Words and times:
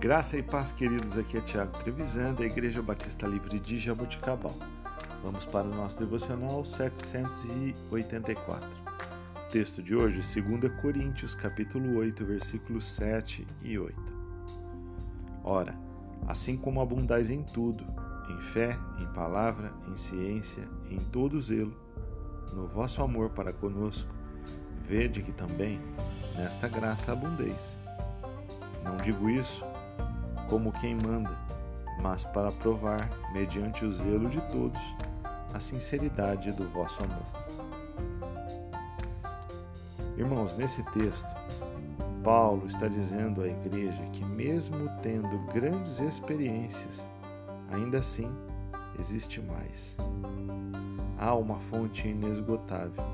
Graça 0.00 0.38
e 0.38 0.42
paz, 0.42 0.72
queridos. 0.72 1.18
Aqui 1.18 1.36
é 1.36 1.42
Tiago 1.42 1.78
Trevisan, 1.80 2.32
da 2.32 2.46
Igreja 2.46 2.80
Batista 2.80 3.26
Livre 3.26 3.60
de 3.60 3.76
Jaboticabal. 3.76 4.54
Vamos 5.22 5.44
para 5.44 5.68
o 5.68 5.74
nosso 5.74 5.98
devocional 5.98 6.64
784. 6.64 8.66
O 8.66 9.50
texto 9.50 9.82
de 9.82 9.94
hoje, 9.94 10.22
2 10.40 10.72
Coríntios, 10.80 11.34
capítulo 11.34 11.98
8, 11.98 12.24
versículos 12.24 12.86
7 12.86 13.46
e 13.60 13.78
8. 13.78 13.94
Ora, 15.44 15.78
assim 16.26 16.56
como 16.56 16.80
abundais 16.80 17.30
em 17.30 17.42
tudo, 17.42 17.84
em 18.30 18.40
fé, 18.40 18.78
em 18.98 19.06
palavra, 19.08 19.70
em 19.86 19.98
ciência, 19.98 20.66
em 20.90 20.98
todo 20.98 21.42
zelo, 21.42 21.76
no 22.54 22.66
vosso 22.68 23.02
amor 23.02 23.28
para 23.28 23.52
conosco, 23.52 24.10
vede 24.82 25.20
que 25.20 25.32
também 25.32 25.78
nesta 26.34 26.68
graça 26.68 27.12
abundeis. 27.12 27.76
Não 28.82 28.96
digo 28.96 29.28
isso 29.28 29.62
como 30.50 30.72
quem 30.72 30.96
manda, 30.96 31.38
mas 32.02 32.24
para 32.24 32.50
provar, 32.50 33.08
mediante 33.32 33.84
o 33.84 33.92
zelo 33.92 34.28
de 34.28 34.40
todos, 34.52 34.82
a 35.54 35.60
sinceridade 35.60 36.50
do 36.52 36.66
vosso 36.68 37.02
amor. 37.04 37.40
Irmãos, 40.18 40.56
nesse 40.56 40.82
texto, 40.92 41.26
Paulo 42.24 42.66
está 42.66 42.88
dizendo 42.88 43.42
à 43.42 43.48
igreja 43.48 44.02
que, 44.12 44.24
mesmo 44.24 44.90
tendo 45.02 45.38
grandes 45.52 46.00
experiências, 46.00 47.08
ainda 47.70 48.00
assim 48.00 48.30
existe 48.98 49.40
mais. 49.40 49.96
Há 51.16 51.34
uma 51.34 51.58
fonte 51.60 52.08
inesgotável. 52.08 53.04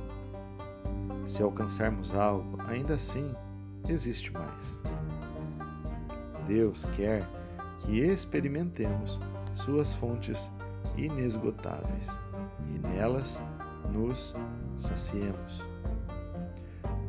Se 1.28 1.42
alcançarmos 1.42 2.14
algo, 2.14 2.58
ainda 2.66 2.94
assim 2.94 3.32
existe 3.88 4.32
mais. 4.32 4.80
Deus 6.46 6.84
quer 6.96 7.26
que 7.80 8.00
experimentemos 8.00 9.18
suas 9.54 9.94
fontes 9.94 10.50
inesgotáveis 10.96 12.08
e 12.74 12.78
nelas 12.78 13.42
nos 13.92 14.34
saciemos. 14.78 15.64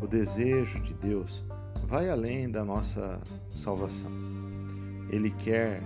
O 0.01 0.07
desejo 0.07 0.79
de 0.81 0.93
Deus 0.93 1.43
vai 1.85 2.09
além 2.09 2.49
da 2.49 2.63
nossa 2.63 3.19
salvação. 3.51 4.11
Ele 5.09 5.31
quer 5.31 5.81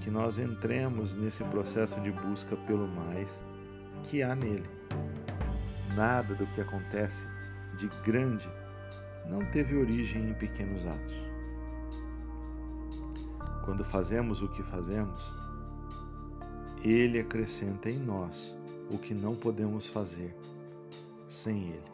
que 0.00 0.10
nós 0.10 0.38
entremos 0.38 1.14
nesse 1.14 1.44
processo 1.44 2.00
de 2.00 2.10
busca 2.10 2.56
pelo 2.56 2.88
mais 2.88 3.44
que 4.04 4.22
há 4.22 4.34
nele. 4.34 4.68
Nada 5.94 6.34
do 6.34 6.46
que 6.48 6.60
acontece 6.60 7.26
de 7.78 7.88
grande 8.04 8.48
não 9.28 9.44
teve 9.50 9.76
origem 9.76 10.30
em 10.30 10.34
pequenos 10.34 10.86
atos. 10.86 11.32
Quando 13.64 13.84
fazemos 13.84 14.42
o 14.42 14.48
que 14.48 14.62
fazemos, 14.62 15.32
Ele 16.82 17.20
acrescenta 17.20 17.88
em 17.88 17.98
nós 17.98 18.56
o 18.90 18.98
que 18.98 19.14
não 19.14 19.34
podemos 19.34 19.86
fazer 19.86 20.36
sem 21.28 21.68
Ele. 21.68 21.92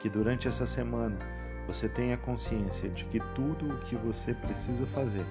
Que 0.00 0.08
durante 0.08 0.48
essa 0.48 0.66
semana 0.66 1.18
você 1.66 1.88
tenha 1.88 2.16
consciência 2.16 2.88
de 2.88 3.04
que 3.04 3.20
tudo 3.34 3.72
o 3.72 3.78
que 3.80 3.96
você 3.96 4.34
precisa 4.34 4.86
fazer, 4.86 5.24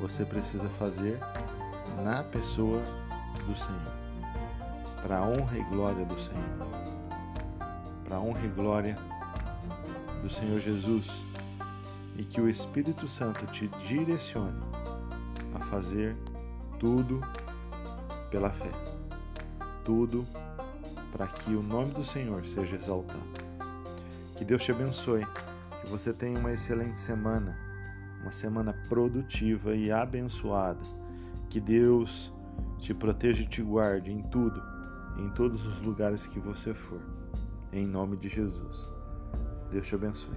você 0.00 0.24
precisa 0.24 0.68
fazer 0.68 1.18
na 2.02 2.22
pessoa 2.22 2.82
do 3.46 3.54
Senhor, 3.54 3.92
para 5.02 5.18
a 5.18 5.26
honra 5.26 5.58
e 5.58 5.62
glória 5.64 6.04
do 6.04 6.18
Senhor, 6.20 6.68
para 8.04 8.16
a 8.16 8.20
honra 8.20 8.44
e 8.44 8.48
glória 8.48 8.98
do 10.22 10.30
Senhor 10.30 10.60
Jesus 10.60 11.10
e 12.18 12.24
que 12.24 12.40
o 12.40 12.48
Espírito 12.48 13.06
Santo 13.06 13.46
te 13.46 13.68
direcione 13.86 14.60
a 15.54 15.60
fazer 15.60 16.16
tudo 16.78 17.20
pela 18.30 18.50
fé. 18.50 18.70
Tudo 19.84 20.26
para 21.12 21.26
que 21.26 21.54
o 21.54 21.62
nome 21.62 21.92
do 21.92 22.04
Senhor 22.04 22.44
seja 22.46 22.76
exaltado. 22.76 23.20
Que 24.36 24.44
Deus 24.44 24.62
te 24.62 24.70
abençoe, 24.70 25.26
que 25.80 25.88
você 25.88 26.12
tenha 26.12 26.38
uma 26.38 26.52
excelente 26.52 26.98
semana, 26.98 27.56
uma 28.20 28.32
semana 28.32 28.74
produtiva 28.88 29.74
e 29.74 29.90
abençoada. 29.90 30.80
Que 31.48 31.60
Deus 31.60 32.32
te 32.78 32.92
proteja 32.92 33.42
e 33.42 33.46
te 33.46 33.62
guarde 33.62 34.10
em 34.10 34.22
tudo, 34.22 34.62
em 35.18 35.30
todos 35.30 35.64
os 35.64 35.80
lugares 35.80 36.26
que 36.26 36.38
você 36.38 36.74
for. 36.74 37.00
Em 37.72 37.86
nome 37.86 38.16
de 38.16 38.28
Jesus. 38.28 38.92
Deus 39.70 39.86
te 39.86 39.94
abençoe. 39.94 40.36